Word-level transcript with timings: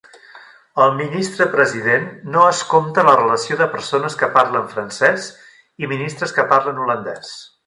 El 0.85 0.93
Ministre-President 1.01 2.07
no 2.37 2.45
es 2.53 2.61
compte 2.71 3.03
a 3.03 3.09
la 3.09 3.15
relació 3.21 3.59
de 3.61 3.69
persones 3.77 4.19
que 4.23 4.31
parlen 4.39 4.67
francès 4.75 5.29
i 5.85 5.93
ministres 5.97 6.35
que 6.41 6.51
parlen 6.57 6.83
holandès. 6.87 7.37